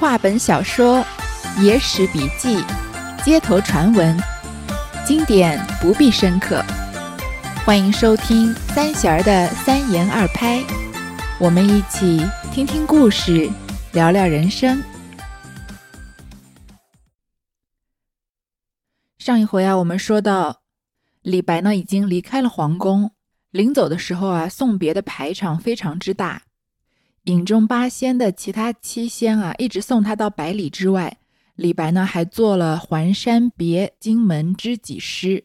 [0.00, 1.04] 话本小说、
[1.60, 2.64] 野史笔记、
[3.22, 4.18] 街头传闻，
[5.04, 6.64] 经典不必深刻。
[7.66, 10.64] 欢迎收听三弦儿的三言二拍，
[11.38, 13.50] 我们一起听听故事，
[13.92, 14.82] 聊聊人生。
[19.18, 20.62] 上一回啊，我们说到
[21.20, 23.12] 李白呢已经离开了皇宫，
[23.50, 26.44] 临走的时候啊，送别的排场非常之大。
[27.24, 31.18] 饮中八仙的其他七仙啊，一直送他到百里之外。
[31.54, 35.44] 李白呢，还做了《还山别荆门知己》诗。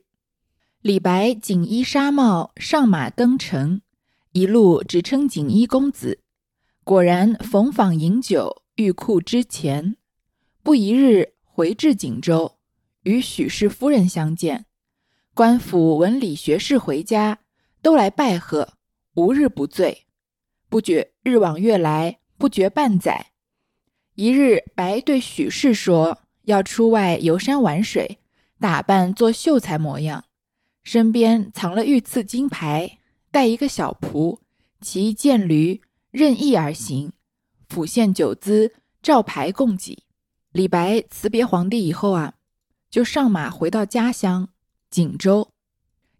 [0.81, 3.81] 李白锦衣纱帽上马登城，
[4.31, 6.21] 一路只称锦衣公子。
[6.85, 9.97] 果然逢访饮酒，欲库之前。
[10.63, 12.57] 不一日回至锦州，
[13.03, 14.65] 与许氏夫人相见。
[15.33, 17.39] 官府闻李学士回家，
[17.81, 18.75] 都来拜贺，
[19.15, 20.05] 无日不醉。
[20.69, 23.31] 不觉日往月来，不觉半载。
[24.13, 28.19] 一日，白对许氏说：“要出外游山玩水，
[28.59, 30.25] 打扮做秀才模样，
[30.83, 32.99] 身边藏了御赐金牌，
[33.31, 34.37] 带一个小仆，
[34.81, 37.11] 骑一剑驴，任意而行，
[37.67, 40.03] 府县酒资照牌供给。”
[40.53, 42.35] 李白辞别皇帝以后啊，
[42.91, 44.49] 就上马回到家乡
[44.91, 45.49] 锦州，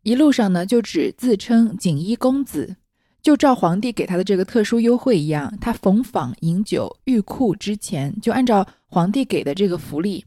[0.02, 2.78] 一路上呢，就只自称锦衣公子。
[3.26, 10.24] 就照皇帝给他的这个特殊优惠一样，他逢访饮酒，遇库之前就按照皇帝给的这个福利，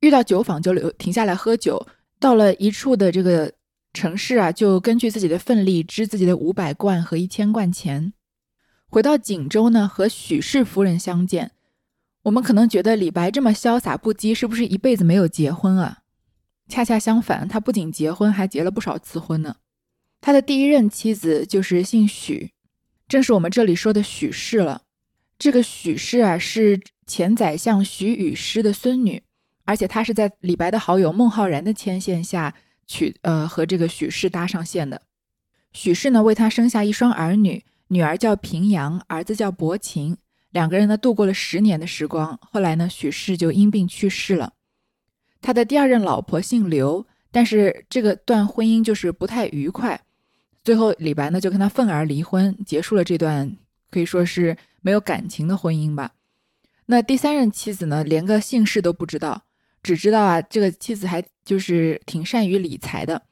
[0.00, 1.86] 遇到酒坊就留停下来喝酒。
[2.18, 3.52] 到了一处的这个
[3.92, 8.14] 城市啊，就根据自己的份力支自己的五百贯和一千贯钱。
[8.88, 11.50] 回到锦州呢，和许氏夫人相见。
[12.22, 15.98] 我们可能觉得李白这么潇洒不羁，是不是一辈子没有结婚啊？
[16.66, 19.56] 恰恰相反，他不仅结婚，还结了不少次婚呢。
[20.20, 22.52] 他的第一任妻子就是姓许，
[23.06, 24.82] 正是我们这里说的许氏了。
[25.38, 29.22] 这个许氏啊，是前宰相许与师的孙女，
[29.64, 32.54] 而且她是在李白的好友孟浩然的牵线下
[32.86, 35.02] 娶呃和这个许氏搭上线的。
[35.72, 40.16] 许氏呢，为他生下一双儿女，女儿叫平阳，儿子叫伯禽。
[40.50, 42.38] 两个人呢，度过了十年的时光。
[42.42, 44.54] 后来呢，许氏就因病去世了。
[45.40, 50.00] 他的第二任老婆姓刘，但是这个段婚姻就是不太愉快。
[50.68, 53.56] 最后，李白呢就跟他愤而离婚，结束了这段
[53.90, 56.12] 可以说是没有感情的婚姻吧。
[56.84, 59.44] 那第三任妻子呢，连个姓氏都不知道，
[59.82, 63.22] 只知道啊，这个妻子还就是挺善于理财的，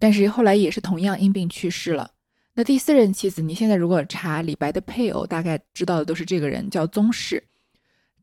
[0.00, 2.10] 但是后来也是同样因病去世了。
[2.54, 7.44] 那第四任妻子，你现在如果查李白的配偶，大概知道的都是这个人，叫宗室，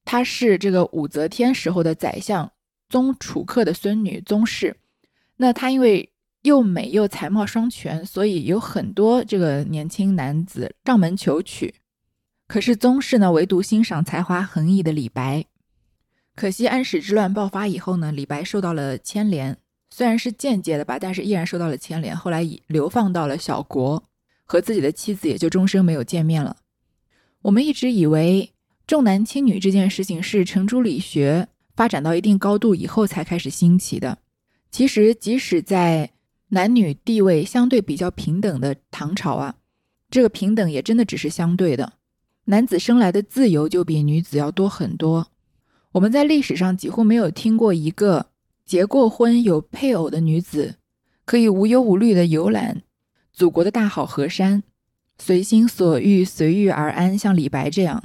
[0.04, 2.52] 她是这个武则天时候的宰相
[2.90, 4.76] 宗楚客的孙女宗室。
[5.38, 6.10] 那她因为
[6.48, 11.76] 又美又才貌双全，所以有很多这个年轻男子上门求娶。
[12.48, 15.46] 可是宗室呢，唯独欣赏才华横溢的李白。
[16.34, 19.58] 可惜安史之乱爆发以后呢，李白受到了牵连，
[19.90, 22.16] 虽然是间接的吧，但是依然受到了牵连。
[22.16, 24.02] 后来流放到了小国，
[24.46, 26.56] 和自己的妻子也就终生没有见面了。
[27.42, 28.54] 我们一直以为
[28.86, 34.18] 重男轻女这件事情是程朱理学发展到一定高度以后才开始兴起的。
[34.72, 36.12] 其实，即使在
[36.50, 39.56] 男女地位相对比较平等的唐朝啊，
[40.10, 41.94] 这个平等也真的只是相对的。
[42.46, 45.28] 男子生来的自由就比女子要多很多。
[45.92, 48.28] 我们在历史上几乎没有听过一个
[48.66, 50.76] 结过婚有配偶的女子
[51.26, 52.84] 可以无忧无虑的游览
[53.34, 54.64] 祖国的大好河山，
[55.18, 58.04] 随心所欲随遇而安，像李白这样。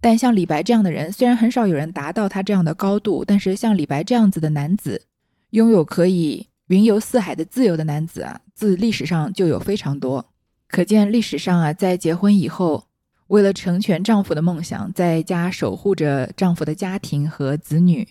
[0.00, 5.06] 但像李白这样的人，虽然很少有人达到他这样的高度，但是像李白这样子的男子，
[5.50, 6.46] 拥有可以。
[6.72, 10.24] 云游四海的自由的男子啊，自历史上就有非常多，
[10.68, 12.86] 可见历史上啊，在结婚以后，
[13.26, 18.08] 为了成全丈夫的梦想，在家守护着丈夫的家庭和子女，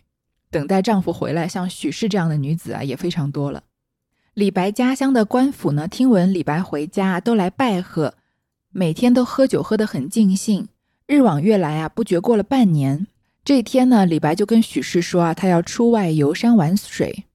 [0.51, 3.63] 等待丈夫回来，像许氏这样的女子啊，也非常多了。
[4.35, 8.13] 李白家乡的官府呢，听闻李白回家，都来拜贺，
[8.71, 10.67] 每天都喝酒喝得很尽兴。
[11.07, 13.07] 日往月来啊，不觉过了半年。
[13.43, 17.25] 这一天呢，李白就跟许氏说啊，他要出外游山玩水。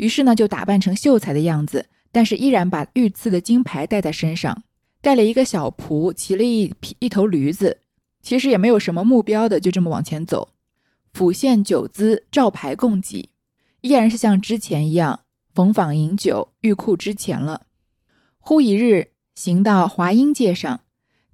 [0.00, 4.62] 于是呢，就打扮成秀才的样子，但是依然把御赐的金牌带在身上，
[5.02, 7.80] 带了一个小仆，骑了一匹一头驴子，
[8.22, 10.54] 其实也没有什么目标的，就这么往前走。
[11.12, 13.28] 府县酒资照牌供给，
[13.82, 15.20] 依然是像之前一样
[15.52, 17.66] 逢访饮酒，欲库之前了。
[18.38, 20.80] 忽一日，行到华阴界上，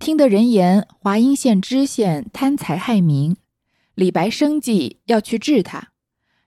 [0.00, 3.36] 听得人言华阴县知县贪财害民，
[3.94, 5.92] 李白生计要去治他，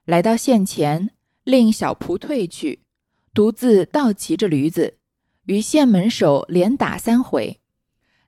[0.04, 1.12] 来到县前。
[1.44, 2.80] 令小仆退去，
[3.32, 4.98] 独自倒骑着驴子，
[5.46, 7.60] 与县门首连打三回。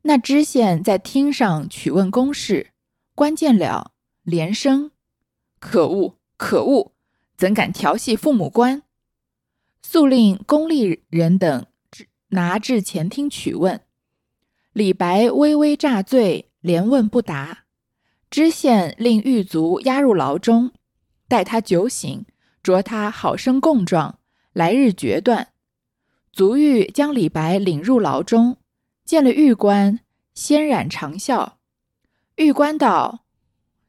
[0.03, 2.73] 那知县在厅上取问公事，
[3.15, 3.93] 关键了，
[4.23, 4.91] 连声
[5.61, 6.93] ：“可恶，可恶！
[7.37, 8.83] 怎敢调戏父母官？”
[9.83, 11.67] 速令宫吏人等
[12.29, 13.81] 拿至前厅取问。
[14.73, 17.65] 李白微微诈醉，连问不答。
[18.31, 20.73] 知县令狱卒押入牢中，
[21.29, 22.25] 待他酒醒，
[22.63, 24.19] 着他好生供状，
[24.53, 25.49] 来日决断。
[26.33, 28.57] 卒欲将李白领入牢中，
[29.05, 30.01] 见了狱官，
[30.33, 31.59] 先染长笑。
[32.37, 33.25] 狱官道：“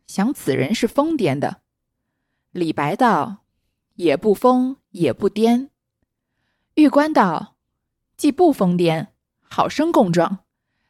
[0.07, 1.61] 想此人是疯癫的。”
[2.51, 3.45] 李白道
[3.95, 5.69] ：“也不疯，也不癫。”
[6.75, 7.55] 狱官道
[8.17, 9.07] ：“既不疯癫，
[9.41, 10.39] 好生供状。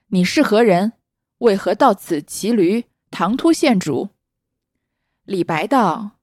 [0.08, 0.94] 你是何人？
[1.40, 4.10] 为何到此骑驴？”唐突县主
[5.26, 6.18] 李白道：“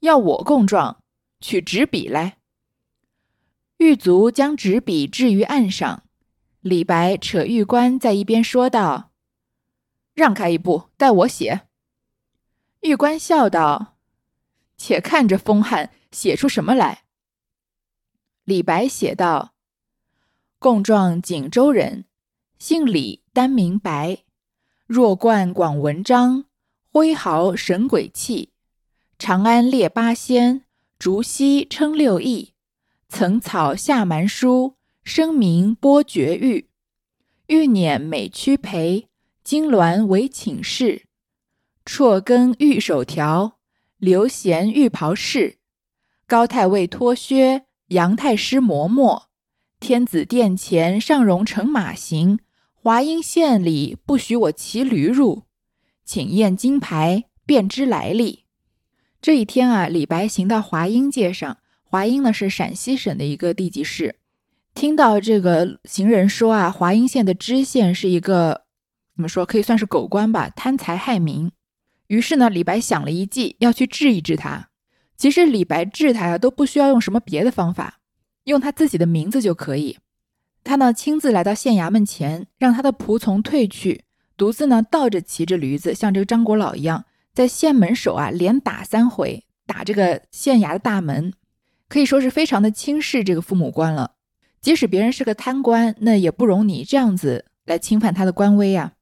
[0.00, 1.02] 要我供状，
[1.40, 2.38] 取纸笔来。”
[3.78, 6.04] 狱卒将纸笔置于案上，
[6.60, 9.12] 李白扯狱官在一边说道
[10.14, 11.68] ：“让开一步，待我写。”
[12.82, 13.96] 狱官笑道
[14.76, 17.04] ：“且看这疯汉写出什么来。”
[18.44, 19.54] 李白写道
[20.58, 22.06] ：“供状锦州人，
[22.58, 24.24] 姓李，单名白。”
[24.88, 26.46] 弱冠广文章，
[26.90, 28.52] 挥毫神鬼气。
[29.18, 30.62] 长安列八仙，
[30.96, 32.52] 竹溪称六艺。
[33.08, 36.68] 层草下蛮书，声名播绝域。
[37.48, 39.08] 玉辇美屈陪，
[39.42, 41.06] 金銮为寝室。
[41.84, 43.58] 辍耕玉手条，
[43.96, 45.58] 刘贤玉袍饰。
[46.28, 49.28] 高太尉脱靴，杨太师磨墨。
[49.80, 52.38] 天子殿前上容乘马行。
[52.72, 55.42] 华阴县里不许我骑驴入，
[56.04, 58.44] 请验金牌，便知来历。
[59.20, 61.58] 这一天啊，李白行到华阴界上。
[61.82, 64.16] 华阴呢是陕西省的一个地级市。
[64.74, 68.64] 听到这个行人说啊，华阴县的知县是一个
[69.16, 71.50] 怎么说，可以算是狗官吧，贪财害民。
[72.06, 74.68] 于是呢，李白想了一计，要去治一治他。
[75.16, 77.98] 其实李白治他呀，都不需要用什么别的方法，
[78.44, 79.98] 用他自己的名字就可以。
[80.62, 84.04] 他呢亲自来到县衙门前，让他的仆从退去，
[84.36, 87.06] 独自呢倒着骑着驴子，像这个张果老一样，
[87.38, 91.32] 在县门首啊连打三回，打这个县衙的大门，
[91.88, 94.14] 可以说是非常的轻视这个父母官了。
[94.60, 98.94] 即使别人是个贪官，那也不容你这样子来侵犯他的官威啊。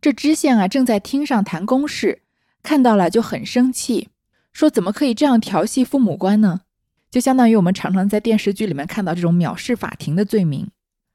[0.00, 2.22] 这知县啊正在厅上谈公事，
[2.62, 4.08] 看到了就很生气，
[4.54, 6.62] 说怎么可以这样调戏父母官呢？
[7.10, 10.70] 就相当于我们常常在电视剧里面看到这种藐视法庭的罪名。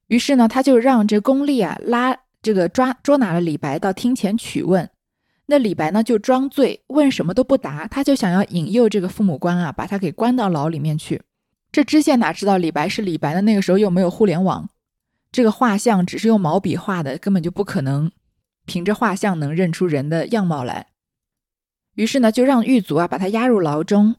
[0.05, 4.87] 于是呢，他就让这宫吏啊拉这个抓捉拿了李白到厅前取问。
[5.51, 11.23] 那李白呢就装醉，问什么都不答，他就想要引诱这个父母官啊把他给关到牢里面去。
[11.71, 13.41] 这知县哪知道李白是李白的？
[13.41, 14.69] 那个时候又没有互联网，
[15.31, 18.11] 这个画像只是用毛笔画的，根本就不可能
[18.67, 20.85] 凭着画像能认出人的样貌来。
[21.95, 24.15] 于是呢，就让狱卒啊把他押入牢中。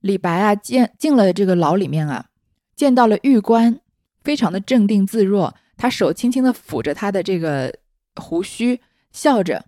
[0.00, 2.26] 李白啊见进了这个牢里面啊，
[2.76, 3.80] 见到了狱官。
[4.22, 7.74] 非常的镇定自若，他手轻轻的抚着他的这个
[8.16, 9.64] 胡须，笑着。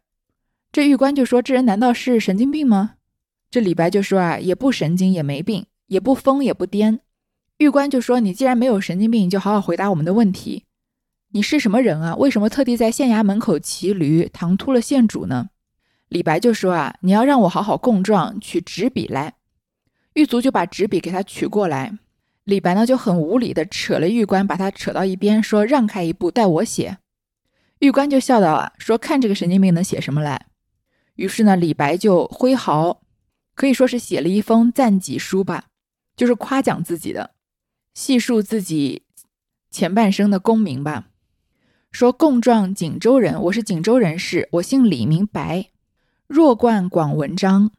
[0.73, 2.95] 这狱官就说：“这人难道是神经病吗？”
[3.51, 7.01] 这李白就说：“啊，也不神经，也没病，也不疯，也不癫。”
[7.59, 10.65] 狱官就说：“你既然没有神经病，就好好回答我们的问题。
[11.33, 12.15] 你是什么人啊？
[12.17, 15.51] 为什么特地在县衙门口骑驴，唐突了县主呢？”
[16.09, 19.35] 李白就说：“啊，你要让我好好供状，取纸笔来。”
[20.15, 21.99] 狱卒就把纸笔给他取过来。
[22.45, 26.99] 李白呢就很无理的扯了狱官，把他扯到一边，说：“让开一步，待我写。”
[27.81, 30.47] 狱官就笑道：“啊，说看这个神经病能写什么来？”
[31.21, 33.03] 于是呢，李白就挥毫，
[33.55, 35.67] 可以说是写了一封赞己书吧，
[36.17, 37.33] 就是夸奖自己的，
[37.93, 39.03] 细述自己
[39.71, 41.09] 前半生的功名吧。
[41.93, 45.67] 说：“共状锦州人，我是锦州人士，我姓李，名白，
[46.27, 47.71] 弱冠广文章。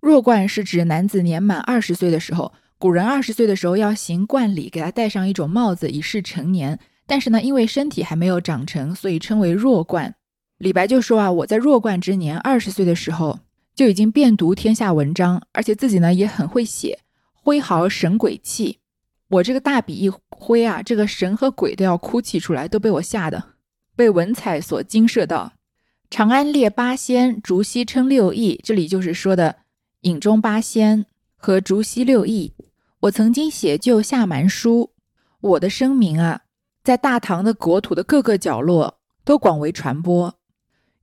[0.00, 6.80] 弱冠是指男子年满二十岁的时候。”古人二十岁的时候要行冠礼，给他戴上一种帽子，以示成年。
[7.06, 10.14] 但是呢，因为身体还没有长成，所以称为弱冠。
[10.60, 13.38] 李白就说啊，我在弱冠之年，二十岁的时候
[13.74, 16.98] 就已经遍读天下文章，而且自己呢也很会写，
[17.32, 18.78] 挥毫神鬼气。
[19.30, 23.54] 我这个大笔一挥啊，这个神和鬼都要哭泣出来，都被我吓得，
[23.96, 25.54] 被文采所惊慑到。
[26.10, 29.60] 长安列八仙，竹溪称六艺，这里就是说的
[30.02, 32.52] 饮中八仙和竹溪六艺。
[33.00, 34.90] 我曾经写就下蛮书，
[35.40, 36.42] 我的声名啊，
[36.84, 40.34] 在大唐的国土的各个角落都广为传播。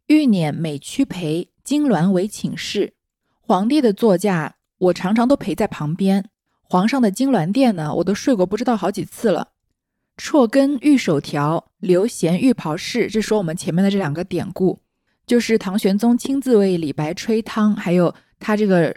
[0.08, 2.94] 玉辇每屈陪，金銮为寝室。
[3.42, 6.30] 皇帝的座驾，我常常都陪在旁边。
[6.64, 9.50] 皇上的金銮殿呢，我都睡过不知道好几次了。
[10.16, 14.80] 辍耕玉手条，刘贤玉袍饰，这说我们前面的这两个典故。
[15.26, 18.96] 就是唐玄宗亲自为李白吹汤，还有他这个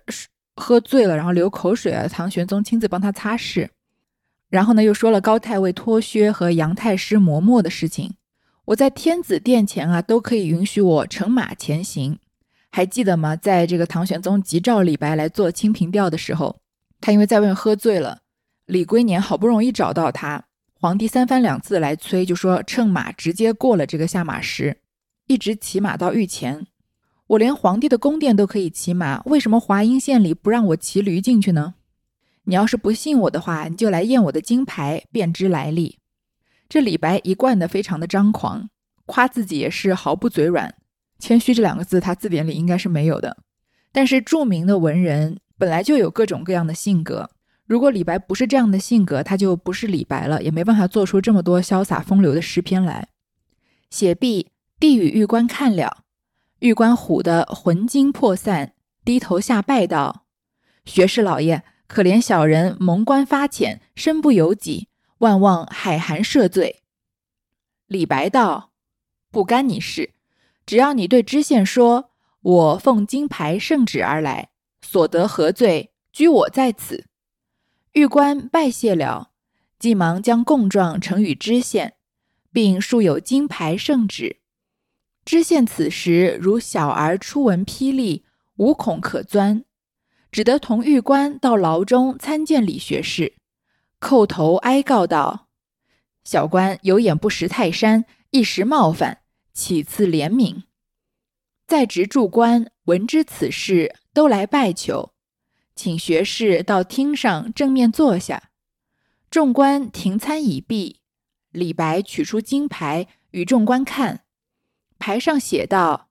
[0.54, 3.68] 喝醉了然后流口水啊，唐玄宗亲自帮他擦拭。
[4.48, 8.14] 然后呢，又说了高太尉脱靴和杨太师磨墨的事情。
[8.70, 12.16] 我在天子殿前啊，都可以允许我乘马前行。
[12.70, 13.34] 还记得吗？
[13.34, 16.60] 在这个唐玄宗急召李白来做《清平调》的时候，
[17.00, 18.20] 他因为在外面喝醉了，
[18.66, 24.78] 李龟年好不容易找到他，皇帝三番两次来催，就说乘马直接过了这个下马石。
[25.26, 26.68] 一直骑马到御前，
[27.26, 31.74] 我连皇帝的宫殿都可以骑马，为什么华阴县里不让我骑驴进去呢？
[32.44, 35.98] 你要是不信我的话，你就来验我的金牌，便知来历。
[36.70, 38.70] 这李白一贯的非常的张狂，
[39.04, 40.74] 夸自己也是毫不嘴软，
[41.18, 43.36] 谦虚这两个字他字典里应该是没有的。
[43.92, 47.28] 但是著名的文人本来就有各种各样的性格，
[47.66, 53.08] 如果李白不是这样的性格，他就不是李白了，也没办法做出这么多潇洒风流的诗篇来。
[53.90, 54.52] 写毕。
[54.78, 56.04] 帝与玉官看了，
[56.60, 58.72] 玉官唬得魂惊魄散，
[59.04, 60.24] 低头下拜道
[60.86, 64.88] ：“学士老爷，可怜小人蒙官发浅，身不由己，
[65.20, 66.82] 万望海涵赦罪。”
[67.88, 68.72] 李白道
[69.32, 70.12] ：“不干你事，
[70.66, 72.10] 只要你对知县说，
[72.42, 74.50] 我奉金牌圣旨而来，
[74.82, 77.06] 所得何罪，居我在此。”
[77.94, 79.30] 玉官拜谢了，
[79.78, 81.94] 即忙将供状呈与知县，
[82.52, 84.36] 并竖有金牌圣旨。
[85.24, 88.24] 知县此时如小儿初闻霹雳，
[88.56, 89.64] 无孔可钻，
[90.30, 93.34] 只得同玉官到牢中参见李学士，
[94.00, 95.48] 叩头哀告道
[96.24, 99.18] ：“小官有眼不识泰山，一时冒犯，
[99.52, 100.62] 岂赐怜悯。”
[101.68, 105.12] 在职诸官闻知此事，都来拜求，
[105.76, 108.50] 请学士到厅上正面坐下。
[109.30, 111.00] 众官停餐已毕，
[111.52, 114.24] 李白取出金牌与众官看。
[114.98, 116.08] 牌上写道：“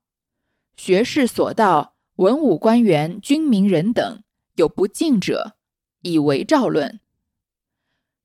[0.78, 4.24] 学士所到，文武官员、军民人等
[4.56, 5.58] 有不敬者，
[6.04, 7.02] 以为诏论。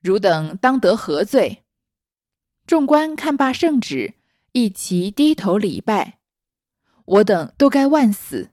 [0.05, 1.65] 汝等当得何罪？”
[2.69, 4.13] 众官看罢圣旨，
[4.53, 6.19] 一齐低头礼拜。
[7.07, 8.51] 我等都该万死。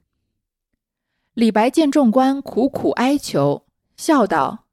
[1.34, 3.66] 李白见众官苦苦哀求，
[3.96, 4.66] 笑道：“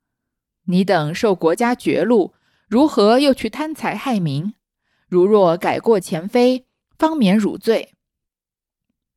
[0.68, 2.34] 你等受国家绝禄，
[2.68, 4.54] 如何又去贪财害民？
[5.10, 6.66] 如若改过前非。”
[7.00, 7.94] 方免汝罪。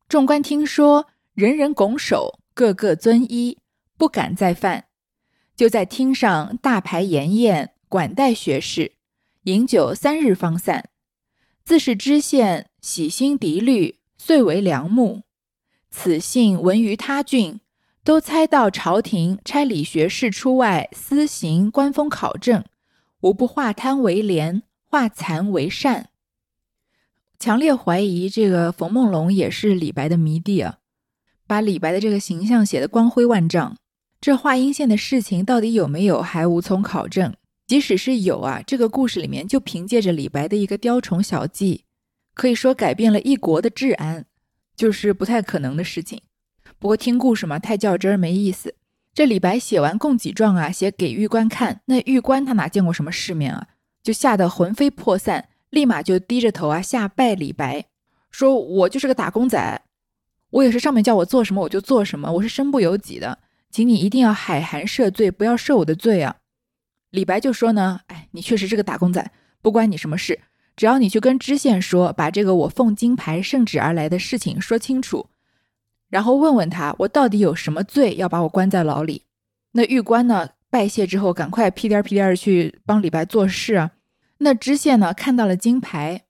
[0.07, 3.57] 众官听说，人人拱手，个个遵依，
[3.97, 4.85] 不敢再犯。
[5.55, 8.93] 就在厅上大排筵宴，管待学士，
[9.43, 10.89] 饮酒三日方散。
[11.63, 15.21] 自是知县喜心涤虑，遂为良木。
[15.89, 17.59] 此信闻于他郡，
[18.03, 22.65] 都猜到朝廷差李学士出外私行官风考证，
[23.21, 26.09] 无不化贪为廉，化残为善。
[27.37, 30.79] 强烈怀疑这个冯梦龙也是李白的迷弟啊，
[31.45, 33.77] 把李白的这个形象写得光辉万丈。
[34.23, 37.35] 这华阴县的事情到底有没有，还无从考证。
[37.67, 41.83] 即使是有啊，这个故事里面就凭借着李白的一个雕虫小技，
[42.33, 44.23] 可以说改变了一国的治安，
[44.77, 46.21] 就是不太可能的事情。
[46.79, 48.75] 不过听故事嘛，太较真儿没意思。
[49.13, 53.67] 这李白写完供给状啊，写给玉官看，那玉官他哪见过什么世面啊，
[54.01, 55.49] 就吓得魂飞魄散。
[55.69, 57.87] 立马就低着头啊下拜李白，
[58.31, 59.81] 说：“我就是个打工仔，
[60.51, 63.39] 我也是上面叫我做什么我就做什么，我是身不由己的，
[63.73, 66.35] 请你一定要海涵赦罪，不要赦我的罪啊。”
[67.09, 69.31] 李白就说呢：“哎，你确实是个打工仔，
[69.63, 70.39] 不关你什么事，
[70.75, 75.27] 只要你去跟知县说，把这个我奉金牌圣旨而来的事情说清楚，
[76.09, 79.23] 然后问问他我到底有什么罪要把我关在牢里。”
[79.73, 83.91] 那狱官呢拜谢之后，赶快屁颠屁颠的去帮李白做事啊。
[84.37, 86.25] 那知县呢，看到了金牌，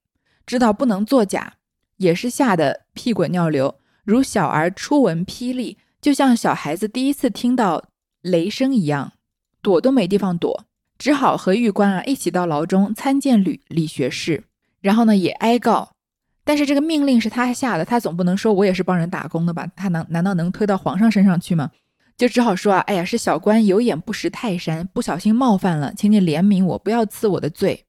[0.46, 1.56] 知道不能作假，
[1.98, 7.86] 也是吓得屁滚尿流，如小儿初闻霹雳，就像小孩子第一次听到
[8.22, 9.14] 雷声一样，
[9.62, 10.66] 躲都没地方躲，
[10.98, 14.44] 只好和狱官啊一起到牢中参见吕李学士，
[14.82, 15.94] 然后呢也哀告，
[16.44, 19.66] 但是这个命令是他下的，他总不能说我也是帮人打工的吧？
[19.78, 21.72] 他能难道能推到皇上身上去吗？
[22.18, 27.86] 就只好说啊，哎呀，是小官有眼不识泰山，不小心冒犯了，请你怜悯我，不要赐我的罪。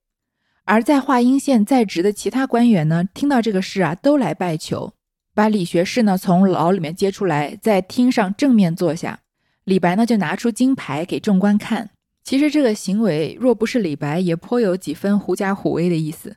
[0.64, 4.93] 而在华阴县在职的其他官员呢，听到这个事啊，都来拜求，
[5.34, 9.20] 把李学士呢从牢里面接出来，在厅上正面坐下。
[9.64, 11.90] 李白呢就拿出金牌给众官看。
[12.22, 16.36] 其实这个行为若不是李白，也颇有几分狐假虎威的意思。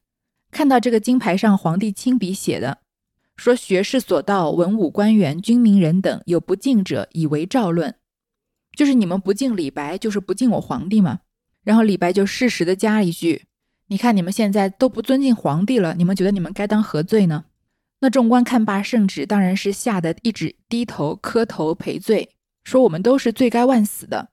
[0.50, 2.80] 看到这个金牌上皇帝亲笔写的，
[3.36, 7.96] 说学士所到，文武官员、军民人等有不敬者，以为诏论，
[8.76, 11.20] 就是你们不敬李白，就是不敬我皇帝嘛。
[11.64, 13.44] 然后李白就适时的加一句。
[13.88, 17.46] 你看，你们现在都不尊敬皇帝了，你们觉得你们该当何罪呢？
[18.00, 24.30] 那众官看罢圣旨，当然是吓得一直低头磕头赔罪，说我们都是罪该万死的。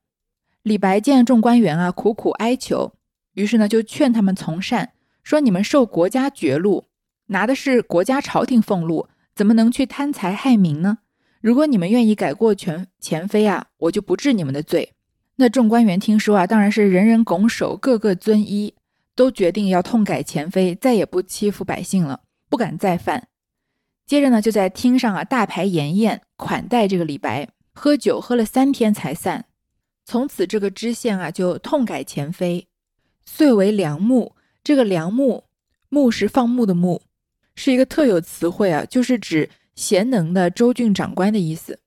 [0.62, 2.94] 李白见众官员啊苦苦哀求，
[3.34, 4.92] 于是呢就劝他们从善，
[5.22, 6.84] 说你们受国家爵禄，
[7.26, 10.98] 拿的是国家朝廷俸禄，怎么能去贪财害民呢？
[11.40, 14.92] 如果你们愿意改过全前非啊，我就不治你们的罪。
[15.36, 18.74] 那众官员听说啊，当然是人人拱手，个个遵依，
[19.14, 23.28] 都决定要痛改前非，再也不欺负百姓了，不敢再犯。
[24.06, 29.46] 接着呢，就在厅上啊大排筵宴款待这个李白，喝酒喝了三天才散。
[30.04, 32.66] 从此这个知县啊就痛改前非，
[33.24, 34.34] 遂为良牧。
[34.62, 35.44] 这个良牧，
[35.88, 37.02] 牧是放牧的牧，
[37.54, 41.80] 是一个特有词汇啊，就是指贤能的州郡长官的意思。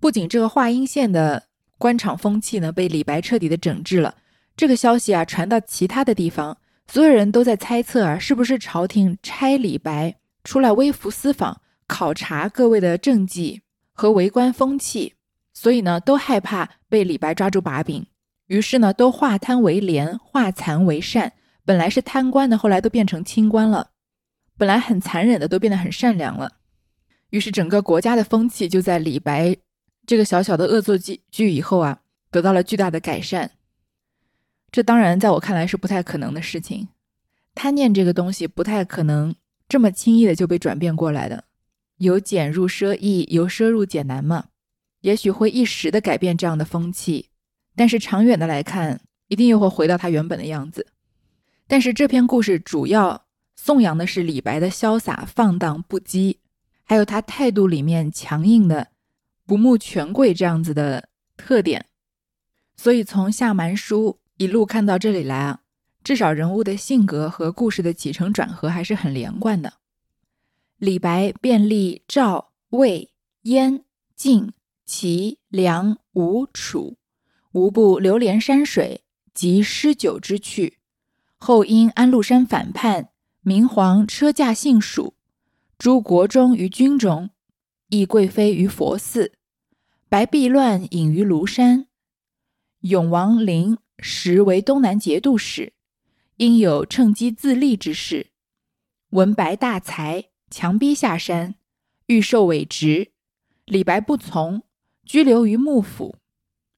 [0.00, 1.44] 不仅这个华阴县的。
[1.76, 4.14] 官场风气呢被李白彻底的整治了。
[4.56, 6.56] 这个消息啊传到其他的地方，
[6.86, 10.14] 所有人都在猜测啊，是不是朝廷差李白
[10.44, 15.14] 出来微服私访，考察各位的政绩和为官风气？
[15.52, 18.06] 所以呢，都害怕被李白抓住把柄，
[18.46, 21.32] 于是呢，都化贪为廉，化残为善。
[21.64, 23.88] 本来是贪官的，后来都变成清官了；
[24.58, 26.52] 本来很残忍的，都变得很善良了。
[27.30, 29.56] 于是整个国家的风气就在李白。
[30.06, 33.52] 这个小小的恶作剧剧以后啊，得到了巨大的改善。
[34.70, 36.88] 这当然在我看来是不太可能的事情。
[37.54, 39.34] 贪念这个东西不太可能
[39.68, 41.44] 这么轻易的就被转变过来的。
[41.98, 44.46] 由俭入奢易，由奢入俭难嘛。
[45.00, 47.28] 也许会一时的改变这样的风气，
[47.76, 50.86] 但是长远的来看，一定又会回到他原本的样子。
[51.66, 56.36] 但是这篇故事主要颂扬的是李白的潇洒放荡不羁，
[56.84, 58.88] 还有他态度里面强硬的。
[59.46, 61.84] 不慕权贵这样子的特点，
[62.78, 65.60] 所以从下蛮书一路看到这里来啊，
[66.04, 69.72] 至少人物的性格和故事的起承转合还是很连贯的。
[70.76, 73.10] 李白遍历赵、魏、
[73.42, 74.52] 燕、晋、
[74.84, 76.98] 齐、梁、吴、楚，
[77.52, 80.78] 无不流连山水及诗酒之趣。
[81.36, 83.08] 后因安禄山反叛，
[83.40, 85.14] 明皇车驾幸蜀，
[85.78, 87.30] 诸国中于军中。
[87.90, 89.32] 缢贵妃于佛寺，
[90.08, 91.86] 白璧乱隐于庐山。
[92.80, 95.73] 永王陵时为东南节度使，
[96.36, 98.28] 因有趁机自立之事。
[99.10, 101.54] 文白大才，强逼下山，
[102.06, 103.12] 欲受伪职。
[103.64, 104.62] 李白不从，
[105.04, 106.16] 拘留于幕府。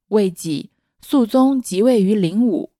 [0.08, 2.72] 未几，肃宗即位于灵武，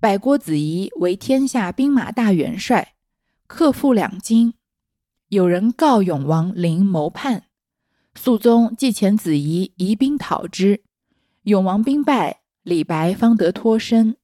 [0.00, 2.94] 拜郭子仪为天下兵马大元帅，
[3.46, 4.54] 克复两京。
[5.28, 7.44] 有人告永王陵谋叛。
[8.14, 10.82] 肃宗既遣子仪移兵讨之，
[11.42, 14.16] 永王兵败，李白方得脱身，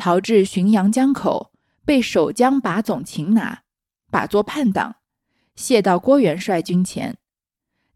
[0.00, 1.52] 逃至浔阳江口，
[1.84, 3.62] 被守江把总擒拿，
[4.10, 4.96] 把作叛党，
[5.54, 7.18] 谢到郭元帅军前。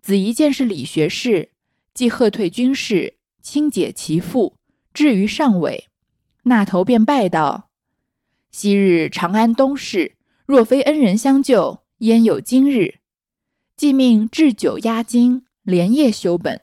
[0.02, 1.52] 子仪见是理学士，
[1.94, 4.58] 即喝退军士，轻解其父，
[4.92, 5.88] 至于上尾，
[6.42, 7.70] 那头便拜道
[8.52, 12.96] ：“昔日长安东市，若非恩人相救，焉有今日？”
[13.76, 16.60] 即命置酒压惊，连夜修本，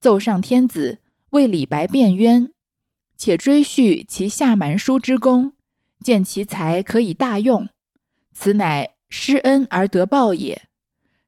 [0.00, 0.98] 奏上天子，
[1.30, 2.50] 为李白辩冤，
[3.18, 5.52] 且追叙其下蛮书之功，
[6.00, 7.68] 见其才可以大用，
[8.32, 10.62] 此乃施恩而得报也。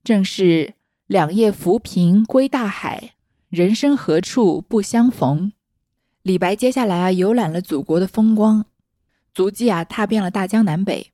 [0.05, 0.74] 正是
[1.09, 3.14] 两叶浮萍归大海，
[3.48, 5.53] 人生何处不相逢。
[6.22, 8.64] 李白接下来啊，游览了祖国的风光，
[9.35, 11.11] 足迹啊，踏遍了大江南北，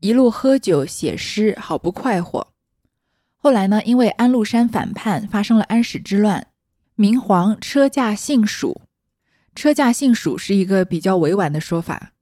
[0.00, 2.48] 一路喝酒写诗，好不快活。
[3.36, 3.80] 后来呢？
[3.84, 6.48] 因为安禄山反叛，发生了安史之乱，
[6.96, 8.82] 明皇车驾幸蜀。
[9.60, 12.12] 车驾幸蜀是一个比较委婉的说法，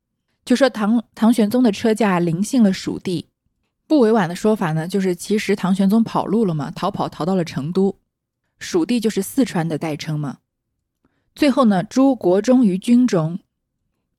[0.45, 3.29] 就说唐唐玄宗的车驾临幸了蜀地。
[3.87, 7.97] 不委婉的说法呢，就是其实唐玄宗跑路了嘛，逃跑逃到了成都，
[8.59, 10.39] 蜀地就是四川的代称嘛。
[11.33, 13.39] 最后呢，诸国忠于军中，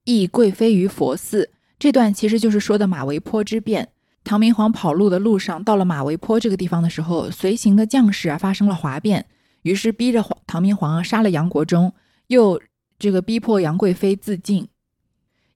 [0.06, 1.52] 缢贵妃于佛寺。
[1.78, 3.90] 这段其实就是说的马嵬坡之变。
[4.24, 9.26] 唐明皇跑路的路上，到了马嵬坡这个地方的时候，随行的将士啊发生了哗变，
[9.64, 11.94] 于是逼着唐明皇啊杀了杨国忠，
[12.28, 12.62] 又
[13.00, 14.68] 这个逼迫杨贵妃自尽。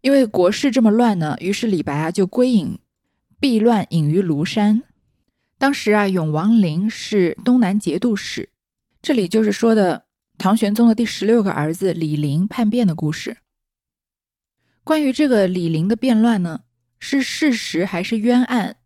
[0.02, 2.80] 因为国事这么乱呢，于是李白啊就归隐，
[3.40, 4.84] 避乱隐于庐山。
[5.58, 8.50] 当时啊，永王陵是东南节度使，
[9.02, 10.06] 这里就是说的
[10.38, 13.38] 唐玄宗的第十六个儿子李陵叛变的故事。
[14.84, 16.62] 关于这个李陵的变乱呢？
[17.00, 18.78] 是事实还是冤案，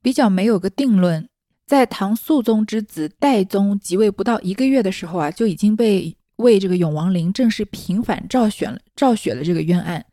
[0.00, 1.28] 比较没有个定论。
[1.66, 10.04] 在唐肃宗之子代宗即位不到一个月的时候啊，就已经被为这个永王陵正式平反赵选了赵雪了这个冤案。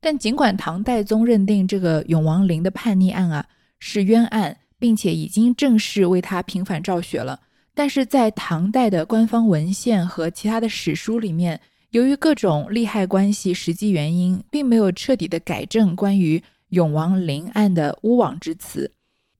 [0.00, 3.46] 但尽管唐代宗认定这个永王陵的叛逆案啊
[3.78, 7.40] 是冤案，并且已经正式为他平反赵雪了。
[7.74, 18.92] 但是在唐代的官方文献和其他的史书里面，由于各种利害关系、实际原因，并没有彻底的改正关于永王陵案的诬枉之词。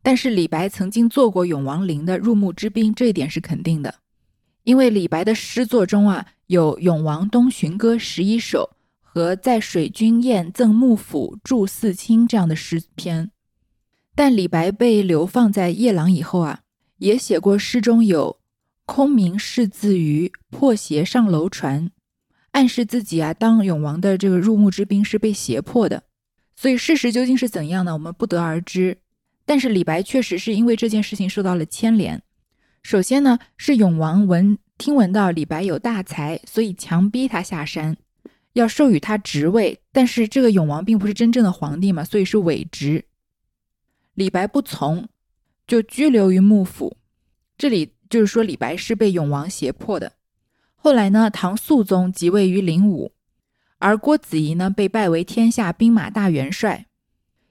[0.02, 3.94] 但是李白曾经做过永王陵的入墓之宾，这一点是肯定的。
[4.66, 8.68] 因为李白的诗作中啊，有《永王东巡歌十一首》
[9.00, 13.30] 和《在水君宴赠幕府祝四卿》这样的诗篇。
[14.16, 16.62] 但李白被流放在夜郎以后啊。
[16.98, 18.40] 也写过诗中有
[18.86, 21.90] “空明是自娱，破鞋上楼船”，
[22.52, 26.02] 暗示自己啊当永王的这个入幕之宾是被胁迫的。
[26.56, 27.92] 所以事实究竟是怎样呢？
[27.92, 28.98] 我们不得而知。
[29.44, 32.20] 但是李白确实是因为这件事情受到了牵连。
[32.86, 37.96] 首先呢，是永王闻听闻到李白有大才，所以强逼他下山，
[38.52, 39.80] 要授予他职位。
[39.90, 43.06] 但是这个永王并不是真正的皇帝嘛，所以是伪职。
[44.14, 45.08] 李白不从。
[45.66, 46.96] 就拘留于幕府，
[47.58, 50.12] 这里就是说李白是被永王胁迫的。
[50.76, 53.10] 后来呢，唐肃宗即位于灵武，
[53.78, 56.86] 而郭子仪呢被拜为天下兵马大元帅，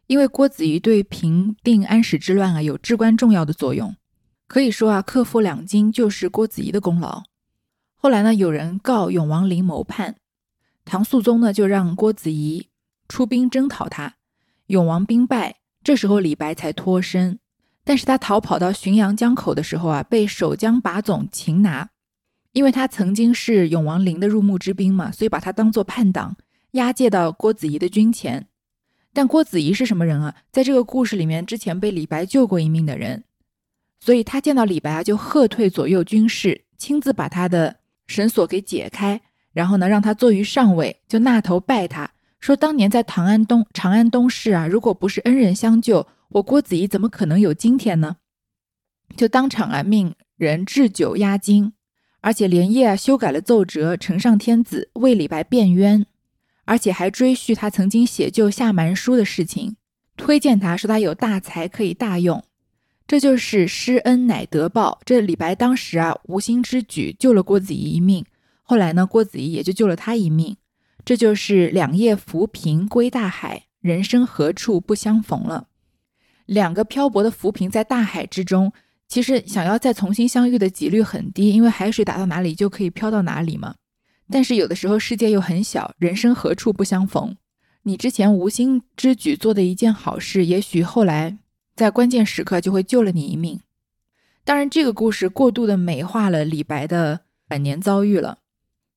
[0.08, 3.94] 因为郭子仪对平定安史之乱啊有至关重要的作用，
[4.48, 7.24] 可以说啊克复两京就是郭子仪的功劳。
[7.96, 10.16] 后来呢，有人告永王陵谋叛，
[10.86, 12.68] 唐肃宗呢就让郭子仪
[13.08, 14.16] 出兵征讨他，
[14.68, 17.40] 永王兵败，这时候李白才脱身。
[17.84, 21.90] 但是他逃跑到浔阳江口的时候啊，被守江把总擒拿，
[22.52, 26.36] 因为他曾经是永王陵的入幕之宾嘛，所以把他当做叛党，
[26.72, 28.48] 押解到郭子仪的军前。
[29.14, 30.36] 但郭子仪是什么人啊？
[30.52, 33.24] 在这个故事里面，之前被李白救过一命的人，
[34.00, 37.78] 所以他见到李白啊，就喝退左右军士，亲自把他的
[38.08, 39.22] 绳索给解开，
[39.54, 46.08] 然后呢，让他坐于上位，就纳头拜他，说当年在唐安东长安东市啊，如果不是恩人相救。
[46.30, 48.18] 我郭子仪怎么可能有今天呢？
[49.16, 51.72] 就当场啊，命人置酒压惊，
[52.20, 56.06] 而且连夜啊修改了奏折，呈上天子为李白辩冤，
[56.66, 59.78] 而且还追叙他曾经写就下蛮书的事情，
[60.18, 62.44] 推荐他说他有大才可以大用，
[63.08, 65.00] 这就是施恩乃得报。
[65.06, 68.26] 这李白当时啊无心之举救了郭子仪一命，
[68.64, 70.58] 后来呢郭子仪也就救了他一命，
[71.04, 75.68] 这就是两叶浮萍归大海，人生何处不相逢了。
[76.46, 78.72] 两个漂泊的浮萍在大海之中，
[79.08, 83.76] 其实想要再重新相遇的几率很低，因为海水打到哪里就可以漂到哪里嘛。
[84.32, 87.36] 但是有的时候世界又很小，人生何处不相逢？
[87.84, 91.38] 你之前无心之举做的一件好事，也许后来
[91.76, 93.60] 在关键时刻就会救了你一命。
[94.44, 98.40] 当然，这个故事过度的美化了李白的晚年遭遇了。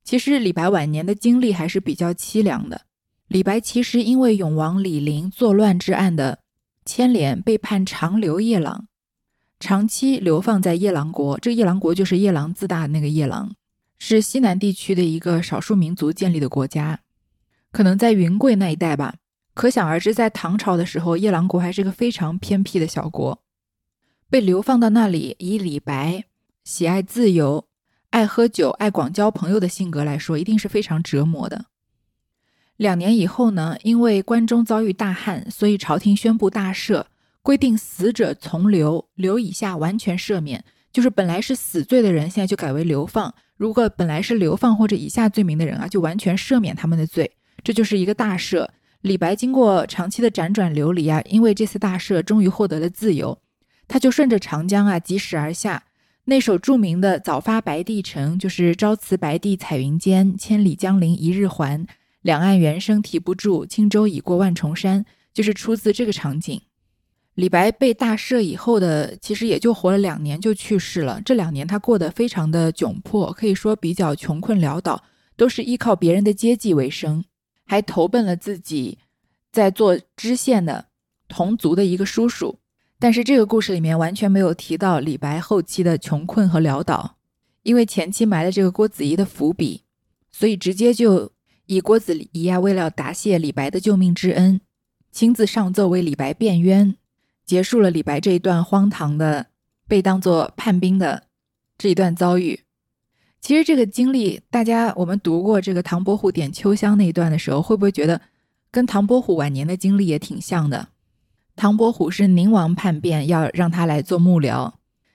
[0.04, 2.82] 其实李白晚年的经历还是比较凄凉的。
[3.26, 6.40] 李白其实因为永王李璘作乱之案的。
[6.84, 8.86] 牵连被判长留夜郎，
[9.60, 11.38] 长期流放在夜郎国。
[11.38, 13.54] 这夜郎国就是夜郎自大的那个夜郎，
[13.98, 17.00] 是西南地区的一个少数民族建立的国家，
[17.72, 19.16] 可能在云贵那一带吧。
[19.58, 23.42] 可想而知，在唐朝的时候，夜郎国还是个非常偏僻的小国。
[24.30, 26.26] 被流放到那里，以李白
[26.62, 27.66] 喜爱自由、
[28.10, 31.64] 爱喝酒、爱广交朋友的性格来说，一定是非常折磨的。
[32.76, 37.06] 两年以后呢，因为关中遭遇大旱，所以朝廷宣布大赦，
[37.42, 40.64] 规定死者从流，流以下完全赦免。
[40.92, 47.32] 就是本来是死罪的人，现在就改为流放；如果本来是流放或者以下罪名的人啊，就完全赦免他们的罪。
[47.64, 48.68] 这就是一个大赦。
[49.02, 53.38] 李白经过长期的辗转流离啊，因为这次大赦，终于获得了自由。
[53.86, 55.84] 他就顺着长江啊，疾驶而下。
[56.24, 61.86] 那首著名的《早发白帝城》，就是“朝辞白帝彩云间，千里江陵一日还”。
[62.20, 66.60] 两岸猿声啼不住，轻舟已过万重山，就是出自这个场景。
[67.34, 71.22] 李白被大赦以后的，其实也就活了两年就去世了。
[71.24, 75.02] 这两年他过得非常的窘迫，可以说比较穷困潦倒，
[75.36, 77.24] 都是依靠别人的接济为生，
[77.68, 78.98] 还投奔了自己
[79.52, 80.86] 在做知县的
[81.28, 82.58] 同族的一个叔叔。
[82.98, 87.18] 但是这个故事里面完全没有提到李白后期的穷困和潦倒，
[87.62, 89.84] 因为前期埋了这个郭子仪的伏笔，
[90.32, 91.30] 所以直接就。
[91.70, 94.62] 以郭子仪啊，为了答谢李白的救命之恩，
[95.12, 96.96] 亲自上奏为李白辩冤，
[97.44, 99.48] 结束了李白这一段荒唐的
[99.86, 101.24] 被当作叛兵的
[101.76, 102.60] 这一段遭遇。
[103.40, 108.20] 其实这个经历，大家我们读过这个唐伯虎点秋香那一段的时候，会不会觉得
[108.70, 110.88] 跟唐伯虎晚年的经历也挺像的？
[111.56, 114.74] 唐伯虎是宁王叛变，要让他来做幕僚，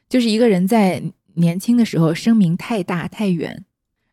[0.10, 1.04] 就是一个人在
[1.36, 3.66] 年轻的时候声名太大太远，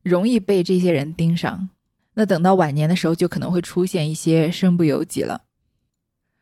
[0.03, 1.71] 容易被这些人盯上。
[2.15, 5.43] 那等到晚年的时候，就可能会出现一些身不由己了。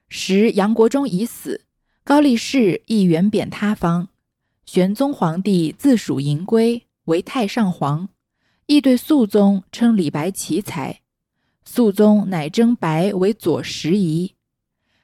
[0.09, 1.61] 时杨国忠已死，
[2.03, 4.09] 高力士亦远贬他方。
[4.65, 8.11] 玄宗皇帝自属银归，为太上皇，
[8.67, 11.01] 亦对肃宗称李白奇才。
[11.65, 14.35] 肃宗乃征白为左拾遗。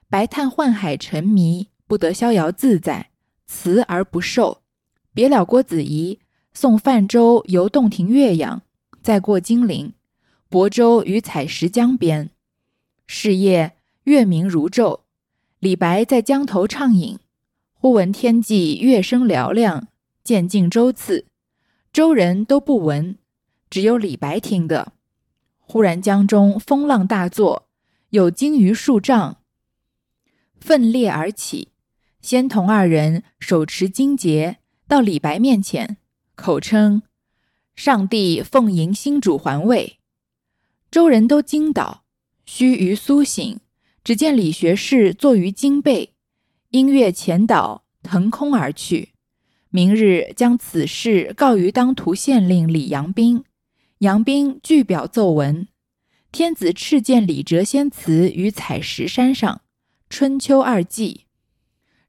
[0.08, 3.10] 白叹宦海沉迷，不得逍遥自在，
[3.46, 4.62] 辞而不受。
[5.14, 6.20] 别了郭子仪，
[6.52, 8.62] 送泛舟游洞庭岳阳，
[9.02, 9.94] 再过金陵，
[10.50, 12.30] 泊舟于采石江边。
[13.06, 15.00] 是夜月明如昼，
[15.58, 17.18] 李白在江头畅饮，
[17.72, 19.88] 忽闻天际乐声嘹亮，
[20.22, 21.26] 渐近舟次，
[21.94, 23.18] 周人都不闻，
[23.70, 24.94] 只有李白听得。
[25.60, 27.68] 忽然江中风浪大作，
[28.10, 29.36] 有鲸鱼数丈，
[30.58, 31.68] 奋裂而起。
[32.20, 35.98] 仙童二人手持金节，到李白面前，
[36.34, 37.02] 口称
[37.76, 40.00] ：“上帝奉迎新主还位。”
[40.90, 42.02] 周人都惊倒，
[42.44, 43.60] 须臾苏醒，
[44.02, 46.12] 只见李学士坐于金背，
[46.70, 49.13] 音乐前导，腾空而去。
[49.74, 53.42] 明日将此事告于当涂县令李阳冰。
[53.98, 55.66] 杨冰具表奏闻，
[56.30, 59.62] 天子敕建李谪仙祠于采石山上。
[60.08, 61.22] 春秋二季，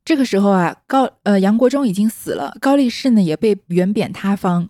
[0.04, 4.70] 这个时候啊，高呃杨国忠已经死了，高力士呢也被远贬他方。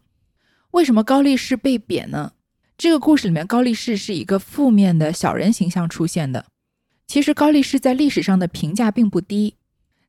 [0.72, 2.32] 为什么高力士被贬呢？
[2.78, 6.46] 这个故事里面，高力士是一个负面的小人形象出现的。
[7.06, 9.56] 其实高力士在历史上的评价并不低。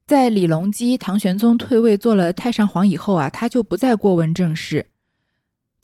[0.07, 4.87] 在李隆基、唐玄宗退位做了太上皇以后啊，他就不再过问政事。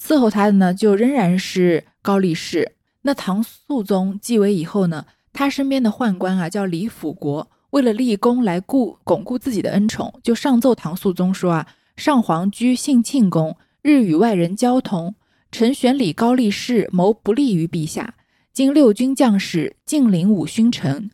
[0.00, 2.76] 伺候他的呢，就仍然是高力士。
[3.02, 15.16] 那唐肃宗继位以后呢，他身边的宦官啊，叫李辅国，为了立功来固巩固自己的恩宠，就上奏唐肃宗说啊，上皇居信庆宫，日与外人交通，
[15.50, 18.14] 臣选礼高力士谋不利于陛下。
[18.52, 21.10] 今六军将士近领五勋臣，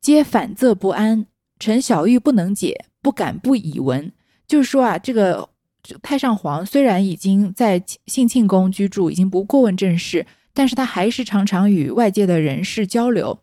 [0.00, 1.26] 皆反侧不安，
[1.58, 4.12] 臣小玉不能解，不敢不以闻。
[4.46, 5.48] 就是说啊，这个。
[6.02, 13.38] 太上皇虽然已经在兴庆宫居住，已经不过问政事，但是他还是常常与外界的人士交流。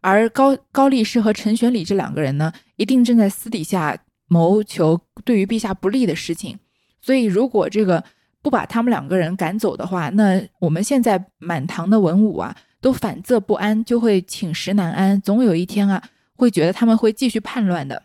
[0.00, 6.56] 而高高力士和陈玄礼这两个人呢，一定正在私底下谋求对于陛下不利的事情。
[7.02, 8.04] 所以，如果这个
[8.42, 16.00] 不把他们两个人赶走的话，那我们现在满堂的文武啊，都反侧不安，就会寝食难安，总有一天啊，
[16.38, 18.04] 会觉得他们会继续叛乱的。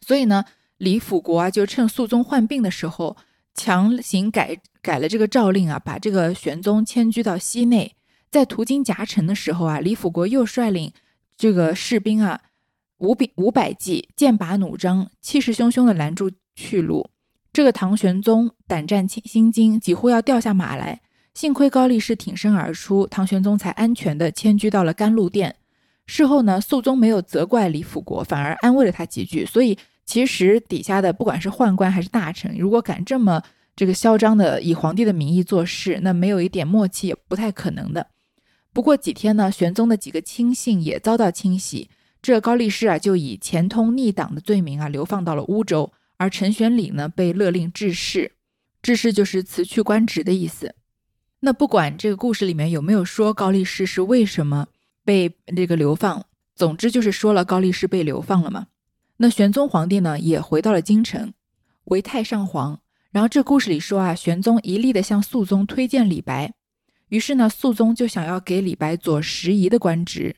[0.00, 0.44] 所以呢。
[0.78, 3.16] 李辅国啊，就趁肃宗患病的时候，
[3.52, 7.96] 强行改改了这个诏令啊，把这个玄宗迁居到西内。
[8.30, 10.92] 在途经夹城的时候啊，李辅国又率领
[11.36, 12.42] 这个士兵啊，
[12.98, 17.10] 五百五百骑，剑拔弩张，气势汹汹地拦住去路。
[17.52, 21.00] 这个唐玄宗胆战心惊，几乎要掉下马来。
[21.34, 25.56] 幸亏高力士挺身而出，唐玄宗才安全地迁居到了甘露殿。
[26.08, 29.78] 事后呢，肃宗没有责怪李辅国，反而安慰了他几句，所以。
[30.08, 33.42] 其实底下的不管是宦官还是大臣，如果敢这么
[33.76, 38.06] 这个嚣张的以皇帝的名义做事，那没有一点默契也不太可能的。
[38.72, 41.90] 不过几天呢，玄宗的几个亲信也遭到清洗，
[42.22, 48.32] 这高力士啊就以前通逆党的罪名啊流放到了乌州，而陈玄礼呢被勒令致仕，
[48.80, 50.74] 致仕就是辞去官职的意思。
[51.40, 54.68] 那不管这个故事里面有没有说高力士是为什么
[55.08, 58.66] 被这个流放，总之就是说了高力士被流放了嘛。
[59.16, 61.32] 那玄宗皇帝呢，也回到了京城，
[61.84, 62.82] 为太上皇。
[63.10, 66.52] 然后这故事里说啊，玄宗一力的向肃宗推荐李白，
[67.08, 70.36] 于是呢，肃宗就想要给李白左拾遗的官职。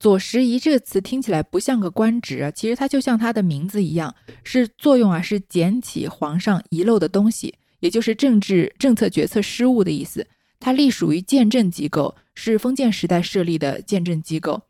[0.00, 10.26] 左拾遗这个词听起来不像个官职啊，其实它就像它的名字一样，是作用啊，是捡起皇上遗漏的东西，也就是政治政策决策失误的意思。
[10.60, 14.62] 它隶属于鉴政机构，是封建时代设立的鉴政机构。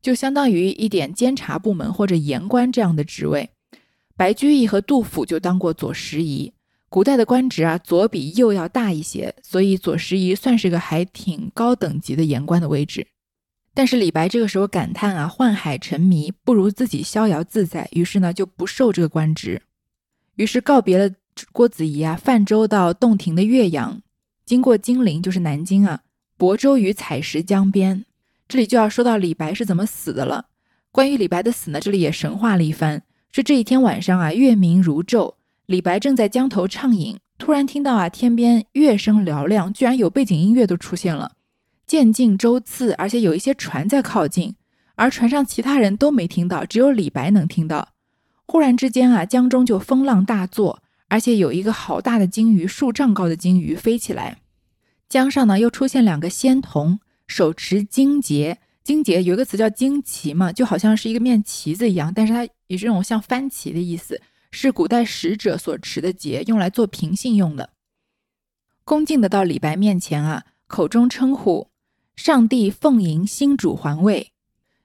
[0.00, 3.50] 就相当于一点监察部门或者言官这样的职位，
[4.16, 6.52] 白居易和杜甫就当过左拾遗。
[6.88, 13.06] 古代的官职啊，左比右要大一些，所以左拾遗算是个还挺高等级的言官的位置。
[13.72, 19.62] 但是李白这个时候感叹啊，宦海沉迷，不如自己逍遥自在，于是呢就不受这个官职，
[20.34, 21.14] 于是告别了
[21.52, 24.02] 郭子仪啊，泛舟到洞庭的岳阳，
[24.52, 26.00] 经过金陵就是南京啊，
[26.38, 28.04] 亳州于采石江边。
[28.46, 30.44] 这里就要说到李白是怎么死的了。
[30.90, 33.02] 关于李白的死呢，这里也神话了一番。
[33.32, 41.32] 说这一天晚上啊，月明如昼，李白正在江头畅饮，突然听到啊，天边乐声嘹亮，居然有背景音乐都出现了，
[41.86, 44.54] 渐近舟次，而且有一些船在靠近，
[44.96, 47.88] 而船上其他人都没听到，只有李白能听到。
[48.46, 54.36] 忽然之间啊，江中就风浪大作，而且有一个好大的鲸鱼，数丈高的鲸鱼飞起来，
[55.12, 56.98] 江上呢又出现两个仙童。
[57.26, 67.68] 手持荆节，荆节有一个词叫荆旗嘛，就好像是一个面旗子一样，但是它有这种像番旗的意思，是古代使者所持的节，用来做平信用的。
[68.84, 71.68] 恭敬的到李白面前啊，口中称呼
[72.16, 74.32] 上帝奉迎新主还位，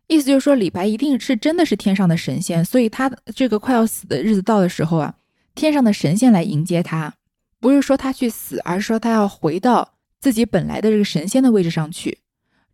[0.08, 5.16] 意思就是说李白一定是真的是天上的神仙，所以他这个快要死的日子到的时候啊，
[5.56, 7.16] 天上的神仙来迎接他，
[7.62, 12.19] 不是说他去死，而是说他要回到自己本来的这个神仙的位置上去。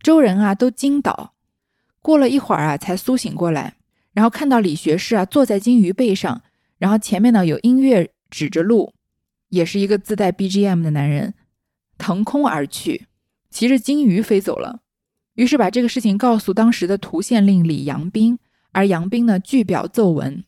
[0.02, 1.34] 周人啊都惊倒，
[2.02, 3.76] 过了一会儿啊才苏醒过来，
[4.14, 6.42] 然后看到李学士啊坐在金鱼背上，
[6.78, 8.94] 然后前面呢有音乐指着路。
[9.50, 11.36] 也是一个自带 BGM 的男人，
[12.00, 13.06] 腾空而去，
[13.52, 14.80] 骑着金鱼飞走了。
[15.36, 18.40] 于是把这个事情告诉当时的图县令李阳冰，
[18.72, 20.44] 而杨冰呢据表奏闻。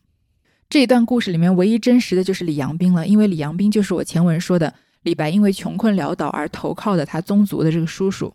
[0.68, 4.74] 这一段故事里面唯一真实的就是李阳冰了，因为李阳冰就是我前文说的
[5.06, 8.34] 李白因为穷困潦倒而投靠的他宗族的这个叔叔。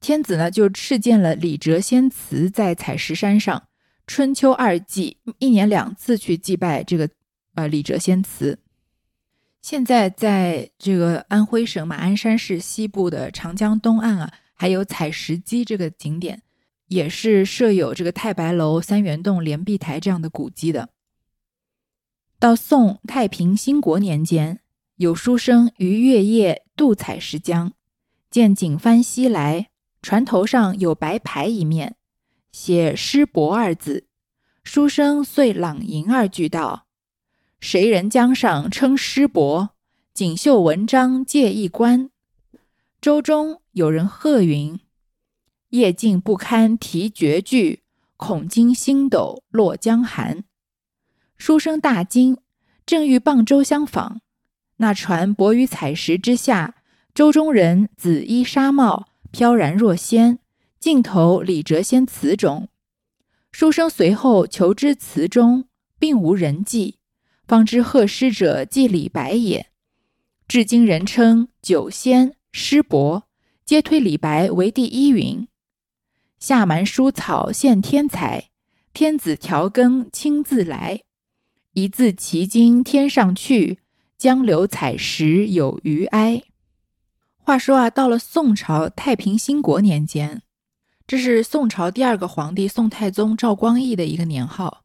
[0.00, 3.68] 天子呢就敕建了李谪仙祠在采石山上，
[4.06, 7.10] 春秋二季，一年两次去祭拜这个
[7.56, 8.58] 呃李谪仙祠。
[9.60, 16.42] 现在在这个安徽省马鞍山市西部的长江东岸啊，还有采石矶这个景点，
[16.86, 20.88] 也是设有这个太白楼、三元洞、连璧台这样的古迹的。
[22.38, 24.61] 到宋太平兴国年间，
[25.02, 27.72] 有书生于月夜渡采石江，
[28.30, 31.96] 见景帆西来，船头上有白牌一面，
[32.52, 34.06] 写“师伯”二字。
[34.62, 36.86] 书生遂朗吟二句道。
[37.58, 39.70] 谁人江上称师伯？
[40.14, 42.10] 锦绣文章借一观。
[43.00, 44.78] 舟中有人喝云
[45.70, 47.82] ：“夜静不堪提绝句，
[48.16, 50.44] 恐惊星斗落江寒。”
[51.36, 52.38] 书生大惊，
[52.86, 54.20] 正欲傍舟相访，
[54.76, 56.76] 那船泊于采石之下，
[57.14, 60.38] 舟中人紫衣纱帽，飘然若仙，
[60.80, 62.68] 尽投李谪仙祠中。
[63.50, 66.98] 书生随后求知祠中，并无人迹。
[67.46, 69.66] 方知贺诗者即李白也，
[70.48, 73.24] 至今人称酒仙、诗伯，
[73.64, 75.10] 皆推李白为第一。
[75.10, 75.46] 云
[76.38, 78.48] 夏蛮书草献天才，
[78.94, 81.02] 天子调羹亲自来。
[81.74, 83.78] 一字奇经天上去，
[84.22, 86.44] 江流采石有余哀。
[87.38, 90.42] 话说啊，到了宋朝太平兴国年间，
[91.08, 94.84] 这是宋朝第二个皇帝宋太宗赵光义的一个年号。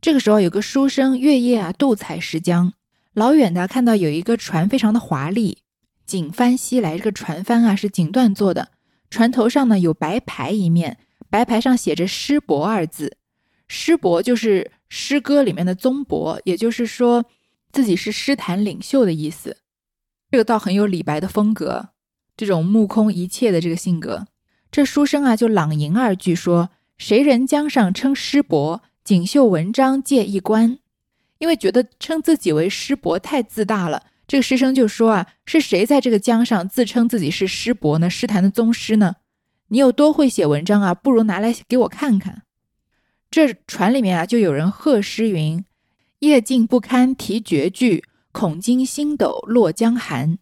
[0.00, 2.72] 这个时候，有个书生月夜啊渡采石江，
[3.12, 5.58] 老远的看到有一个船，非常的华丽，
[6.06, 6.96] 锦帆西来。
[6.96, 8.70] 这个船帆啊是锦缎做的，
[9.10, 10.96] 船头上呢有白牌一面，
[11.28, 13.18] 白牌上写着“诗伯”二字。
[13.68, 17.26] 诗伯就是诗歌里面的宗伯，也就是说
[17.72, 19.56] 自己是诗坛领袖的意思。
[20.30, 21.88] 这个倒很有李白的风格，
[22.36, 24.26] 这种目空一切的这个性格。
[24.70, 30.78] 这书生啊就朗吟二句说：“谁人江上称诗伯？”锦绣文章借一观，
[31.38, 34.04] 因为觉得称自己为师伯太自大了。
[34.28, 38.08] 这个师生就说啊，是谁在这个江上自称自己是师伯呢？
[38.08, 39.16] 诗坛的宗师呢？
[39.68, 40.94] 你有多会写文章啊？
[40.94, 42.44] 不如拿来给我看看。
[43.28, 45.64] 这船里面啊，就有人贺诗云
[46.22, 50.38] ：“夜静不堪题绝句，恐惊星斗落江寒。”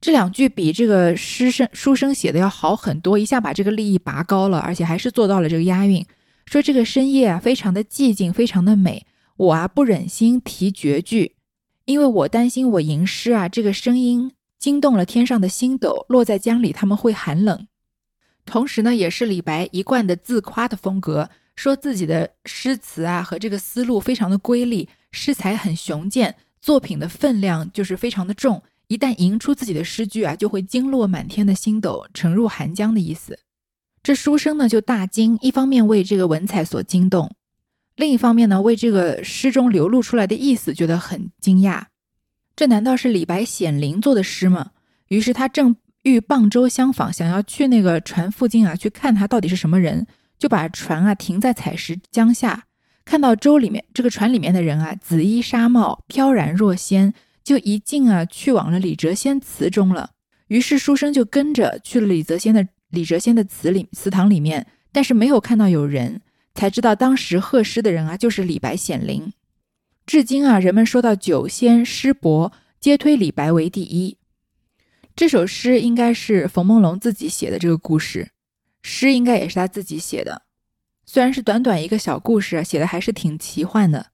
[0.00, 6.06] 这两句比这个诗生书生写的要好很多，一下把这个立意拔高了，而且还是做到了这个押韵。
[6.46, 9.06] 说这个深夜啊，非常的寂静，非常的美。
[9.36, 11.36] 我啊不忍心提绝句，
[11.84, 17.66] 因为我担心我吟诗啊，这个声音惊动了天上的星斗，落在江里他们会寒冷。
[18.46, 28.62] 同时呢，也是李白一贯的自夸的风格，说自己的诗词啊和这个思路非常的瑰丽，诗才很雄健，作品的分量就是非常的重。
[28.88, 33.38] 一旦吟出自己的诗句啊，就会惊落满天的星斗，沉入寒江的意思。
[34.02, 37.34] 这书生呢就大惊，一方面为这个文采所惊动，
[37.94, 41.84] 另一方面呢为这个诗中流露出来的意思觉得很惊讶。
[42.56, 44.72] 这难道是李白显灵做的诗吗？
[45.08, 50.06] 于是他正欲傍舟相访，想要去那个船附近啊去看他到底是什么人，
[50.38, 52.64] 就把船啊停在采石江下，
[53.04, 60.10] 看到舟里面这个船里面的人啊紫衣纱帽，飘然若仙，就一径啊去往了李谪仙祠中了。
[60.48, 62.68] 于是书生就跟着去了李谪仙的。
[62.92, 66.20] 李谪仙的祠里祠堂里面，但是没有看到有人，
[66.54, 69.32] 才知道当时贺诗的人啊就是李白显灵。
[70.04, 74.18] 至今啊，人们说到酒仙诗伯，皆推李白为第一。
[75.16, 78.28] 这首诗应该是冯梦龙自己写的这个故事，
[78.82, 80.42] 诗应该也是他自己写的。
[81.04, 84.06] 虽然是短短一个小故事，写的还是挺奇幻的。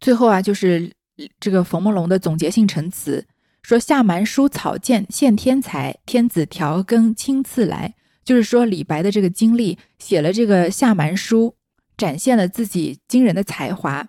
[0.00, 0.92] 最后啊，就是
[1.40, 3.26] 这个冯梦龙的总结性陈词，
[3.62, 7.94] 说夏蛮书草见献天才，天子调羹亲赐来。
[8.24, 11.56] 就是说李白的这个经历，写了这个下蛮书，
[11.96, 14.08] 展现了自己惊人的才华。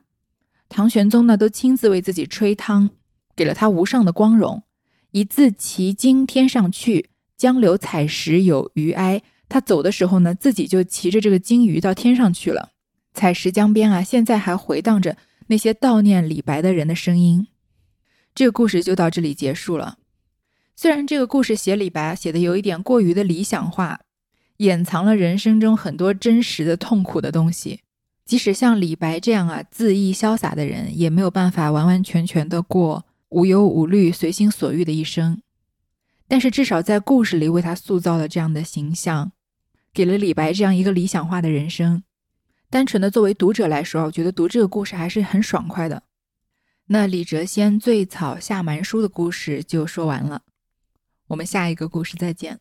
[0.67, 2.89] 唐玄宗呢，都亲自为自己吹汤，
[3.36, 4.63] 给了他无上的光荣。
[5.11, 9.21] 一字奇经天上去，江流采石有余哀。
[9.48, 12.72] 他走的时候呢，自己就骑着这个金鱼到天上去了。
[13.14, 15.16] 采石江边啊，现在还回荡着
[15.48, 17.48] 那些悼念李白的人的声音。
[18.34, 19.98] 这个故事就到这里结束了。
[20.76, 24.02] 虽然这个故事写李白写的有一点过于的理想化，
[24.58, 27.80] 掩藏了人生中很多真实的痛苦的东西。
[28.26, 35.39] 即使像李白这样啊恣意潇洒的人，也没有办法完完全全的过无忧无虑、随心所欲的一生。
[36.28, 39.32] 但是至少在故事里为他塑造了这样的形象，
[39.93, 42.03] 给了李白这样一个理想化的人生。
[42.69, 46.03] 单纯的作为读者来说，我觉得读这个故事还是很爽快的。
[46.88, 50.41] 那李谪仙醉草下蛮书的故事就说完了，
[51.28, 52.59] 我们下一个故事再见。